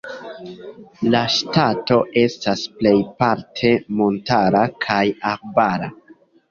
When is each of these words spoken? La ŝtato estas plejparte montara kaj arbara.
La 1.15 1.19
ŝtato 1.33 1.99
estas 2.23 2.65
plejparte 2.81 3.75
montara 4.01 4.67
kaj 4.89 5.03
arbara. 5.37 5.97